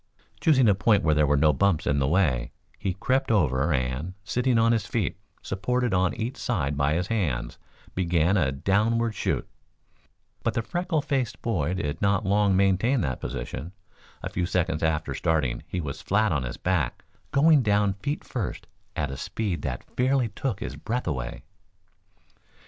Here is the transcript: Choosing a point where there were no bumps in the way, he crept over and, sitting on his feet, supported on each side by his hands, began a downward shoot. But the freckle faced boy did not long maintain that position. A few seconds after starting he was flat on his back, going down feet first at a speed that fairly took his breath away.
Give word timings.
Choosing 0.39 0.67
a 0.67 0.73
point 0.73 1.03
where 1.03 1.13
there 1.13 1.27
were 1.27 1.37
no 1.37 1.53
bumps 1.53 1.85
in 1.85 1.99
the 1.99 2.07
way, 2.07 2.51
he 2.79 2.95
crept 2.95 3.29
over 3.29 3.71
and, 3.71 4.15
sitting 4.23 4.57
on 4.57 4.71
his 4.71 4.87
feet, 4.87 5.19
supported 5.43 5.93
on 5.93 6.15
each 6.15 6.37
side 6.37 6.75
by 6.75 6.95
his 6.95 7.05
hands, 7.05 7.59
began 7.93 8.35
a 8.35 8.51
downward 8.51 9.13
shoot. 9.13 9.47
But 10.41 10.55
the 10.55 10.63
freckle 10.63 11.03
faced 11.03 11.43
boy 11.43 11.75
did 11.75 12.01
not 12.01 12.25
long 12.25 12.57
maintain 12.57 13.01
that 13.01 13.19
position. 13.19 13.73
A 14.23 14.29
few 14.29 14.47
seconds 14.47 14.81
after 14.81 15.13
starting 15.13 15.61
he 15.67 15.79
was 15.79 16.01
flat 16.01 16.31
on 16.31 16.41
his 16.41 16.57
back, 16.57 17.05
going 17.31 17.61
down 17.61 17.93
feet 17.93 18.23
first 18.23 18.65
at 18.95 19.11
a 19.11 19.17
speed 19.17 19.61
that 19.61 19.83
fairly 19.95 20.29
took 20.29 20.61
his 20.61 20.75
breath 20.75 21.05
away. 21.05 21.43